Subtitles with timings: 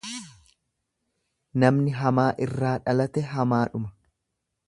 [1.65, 3.95] Namni hamaa irraa dhalate hamaadhuma.